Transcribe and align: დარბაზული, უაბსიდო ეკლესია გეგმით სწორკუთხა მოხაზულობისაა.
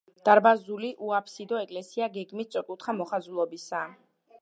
დარბაზული, 0.27 0.89
უაბსიდო 1.09 1.61
ეკლესია 1.65 2.09
გეგმით 2.17 2.51
სწორკუთხა 2.53 2.99
მოხაზულობისაა. 3.03 3.95